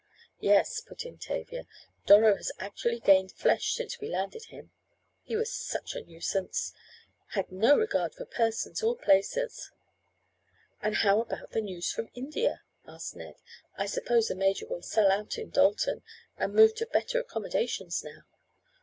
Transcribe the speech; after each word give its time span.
"Yes," 0.39 0.81
put 0.81 1.05
in 1.05 1.19
Tavia, 1.19 1.67
"Doro 2.07 2.35
has 2.35 2.51
actually 2.57 2.99
gained 2.99 3.33
flesh 3.33 3.75
since 3.75 3.99
we 3.99 4.09
landed 4.09 4.45
him. 4.45 4.71
He 5.21 5.35
was 5.35 5.53
such 5.53 5.93
a 5.93 6.01
nuisance. 6.01 6.73
Had 7.33 7.51
no 7.51 7.77
regard 7.77 8.15
for 8.15 8.25
persons 8.25 8.81
or 8.81 8.97
places." 8.97 9.69
"And 10.81 10.95
how 10.95 11.21
about 11.21 11.51
the 11.51 11.61
news 11.61 11.91
from 11.91 12.09
India?" 12.15 12.63
asked 12.87 13.15
Ned. 13.15 13.35
"I 13.77 13.85
suppose 13.85 14.29
the 14.29 14.33
major 14.35 14.65
will 14.65 14.81
sell 14.81 15.11
out 15.11 15.37
in 15.37 15.51
Dalton 15.51 16.01
and 16.35 16.51
move 16.55 16.73
to 16.77 16.87
better 16.87 17.19
accommodations 17.19 18.03
now. 18.03 18.23